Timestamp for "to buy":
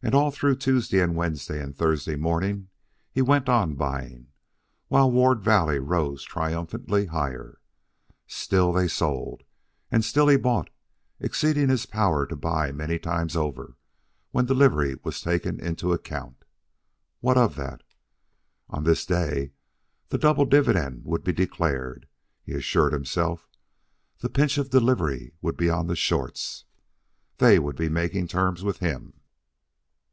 12.28-12.70